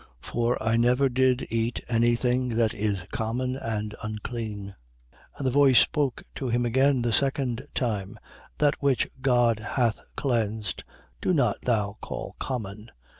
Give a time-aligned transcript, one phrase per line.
[0.19, 4.73] For I never did eat any thing that is common and unclean.
[5.11, 5.15] 10:15.
[5.37, 8.17] And the voice spoke to him again the second time:
[8.57, 10.83] That which God hath cleansed,
[11.21, 12.89] do not thou call common.